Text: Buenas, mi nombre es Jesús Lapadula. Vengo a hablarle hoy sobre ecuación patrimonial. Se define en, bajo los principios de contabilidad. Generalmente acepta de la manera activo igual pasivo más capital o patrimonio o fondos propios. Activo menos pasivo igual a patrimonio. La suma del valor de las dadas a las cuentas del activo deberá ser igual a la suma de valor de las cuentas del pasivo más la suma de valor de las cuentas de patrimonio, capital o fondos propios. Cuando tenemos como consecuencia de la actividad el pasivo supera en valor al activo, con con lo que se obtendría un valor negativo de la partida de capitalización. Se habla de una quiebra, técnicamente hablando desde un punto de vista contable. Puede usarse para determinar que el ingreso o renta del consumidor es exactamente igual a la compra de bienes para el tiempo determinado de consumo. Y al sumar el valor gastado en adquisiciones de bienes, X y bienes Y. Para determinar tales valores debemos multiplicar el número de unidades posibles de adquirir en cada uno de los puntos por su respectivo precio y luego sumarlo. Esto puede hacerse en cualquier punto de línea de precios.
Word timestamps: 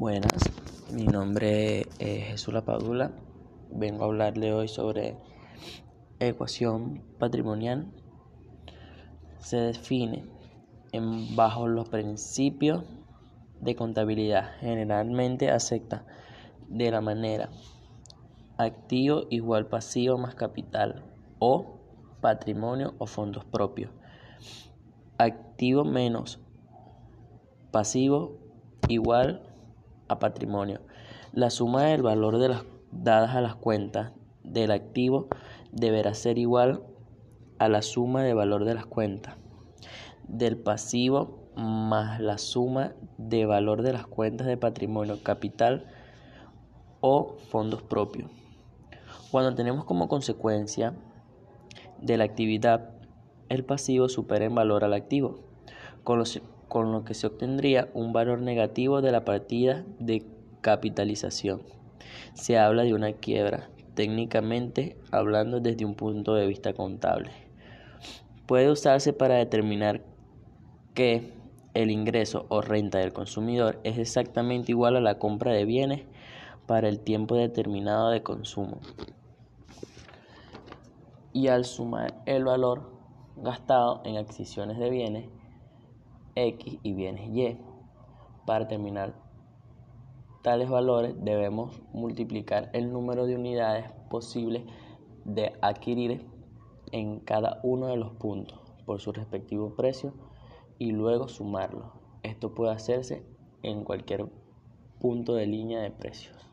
Buenas, 0.00 0.32
mi 0.90 1.04
nombre 1.04 1.80
es 1.98 2.24
Jesús 2.28 2.54
Lapadula. 2.54 3.12
Vengo 3.70 4.04
a 4.04 4.06
hablarle 4.06 4.54
hoy 4.54 4.66
sobre 4.66 5.18
ecuación 6.20 7.04
patrimonial. 7.18 7.92
Se 9.40 9.58
define 9.58 10.24
en, 10.92 11.36
bajo 11.36 11.68
los 11.68 11.90
principios 11.90 12.82
de 13.60 13.76
contabilidad. 13.76 14.52
Generalmente 14.60 15.50
acepta 15.50 16.06
de 16.66 16.90
la 16.90 17.02
manera 17.02 17.50
activo 18.56 19.24
igual 19.28 19.66
pasivo 19.66 20.16
más 20.16 20.34
capital 20.34 21.04
o 21.40 21.78
patrimonio 22.22 22.94
o 22.96 23.04
fondos 23.04 23.44
propios. 23.44 23.90
Activo 25.18 25.84
menos 25.84 26.40
pasivo 27.70 28.38
igual 28.88 29.49
a 30.10 30.18
patrimonio. 30.18 30.80
La 31.32 31.50
suma 31.50 31.84
del 31.84 32.02
valor 32.02 32.38
de 32.38 32.48
las 32.48 32.64
dadas 32.92 33.34
a 33.34 33.40
las 33.40 33.54
cuentas 33.54 34.12
del 34.42 34.70
activo 34.72 35.28
deberá 35.72 36.14
ser 36.14 36.38
igual 36.38 36.82
a 37.58 37.68
la 37.68 37.82
suma 37.82 38.22
de 38.22 38.34
valor 38.34 38.64
de 38.64 38.74
las 38.74 38.86
cuentas 38.86 39.36
del 40.30 40.56
pasivo 40.56 41.50
más 41.56 42.20
la 42.20 42.38
suma 42.38 42.92
de 43.18 43.46
valor 43.46 43.82
de 43.82 43.92
las 43.92 44.06
cuentas 44.06 44.46
de 44.46 44.56
patrimonio, 44.56 45.22
capital 45.22 45.86
o 47.00 47.36
fondos 47.48 47.82
propios. 47.82 48.30
Cuando 49.30 49.54
tenemos 49.54 49.84
como 49.84 50.08
consecuencia 50.08 50.94
de 52.00 52.16
la 52.16 52.24
actividad 52.24 52.90
el 53.48 53.64
pasivo 53.64 54.08
supera 54.08 54.44
en 54.44 54.54
valor 54.54 54.84
al 54.84 54.94
activo, 54.94 55.40
con 56.04 56.18
con 56.70 56.92
lo 56.92 57.04
que 57.04 57.14
se 57.14 57.26
obtendría 57.26 57.88
un 57.94 58.12
valor 58.12 58.40
negativo 58.40 59.02
de 59.02 59.10
la 59.10 59.24
partida 59.24 59.84
de 59.98 60.24
capitalización. 60.60 61.62
Se 62.34 62.58
habla 62.58 62.84
de 62.84 62.94
una 62.94 63.12
quiebra, 63.12 63.68
técnicamente 63.94 64.96
hablando 65.10 65.58
desde 65.58 65.84
un 65.84 65.96
punto 65.96 66.32
de 66.34 66.46
vista 66.46 66.72
contable. 66.72 67.32
Puede 68.46 68.70
usarse 68.70 69.12
para 69.12 69.34
determinar 69.34 70.02
que 70.94 71.32
el 71.74 71.90
ingreso 71.90 72.46
o 72.50 72.60
renta 72.62 72.98
del 72.98 73.12
consumidor 73.12 73.80
es 73.82 73.98
exactamente 73.98 74.70
igual 74.70 74.96
a 74.96 75.00
la 75.00 75.18
compra 75.18 75.52
de 75.52 75.64
bienes 75.64 76.02
para 76.68 76.88
el 76.88 77.00
tiempo 77.00 77.34
determinado 77.34 78.10
de 78.10 78.22
consumo. 78.22 78.78
Y 81.32 81.48
al 81.48 81.64
sumar 81.64 82.22
el 82.26 82.44
valor 82.44 82.92
gastado 83.36 84.02
en 84.04 84.16
adquisiciones 84.16 84.78
de 84.78 84.88
bienes, 84.88 85.39
X 86.46 86.78
y 86.82 86.92
bienes 86.92 87.28
Y. 87.28 87.58
Para 88.46 88.64
determinar 88.64 89.14
tales 90.42 90.70
valores 90.70 91.14
debemos 91.22 91.80
multiplicar 91.92 92.70
el 92.72 92.92
número 92.92 93.26
de 93.26 93.36
unidades 93.36 93.90
posibles 94.08 94.64
de 95.24 95.52
adquirir 95.60 96.26
en 96.92 97.20
cada 97.20 97.60
uno 97.62 97.88
de 97.88 97.96
los 97.96 98.12
puntos 98.12 98.58
por 98.86 99.00
su 99.00 99.12
respectivo 99.12 99.74
precio 99.76 100.14
y 100.78 100.92
luego 100.92 101.28
sumarlo. 101.28 101.92
Esto 102.22 102.54
puede 102.54 102.72
hacerse 102.72 103.24
en 103.62 103.84
cualquier 103.84 104.26
punto 104.98 105.34
de 105.34 105.46
línea 105.46 105.80
de 105.80 105.90
precios. 105.90 106.49